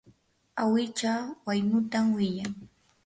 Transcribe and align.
awicha 0.61 1.13
waynutam 1.45 2.05
wiyan. 2.17 2.53